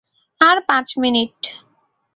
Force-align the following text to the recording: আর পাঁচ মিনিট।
আর 0.41 0.57
পাঁচ 0.67 0.87
মিনিট। 0.97 1.37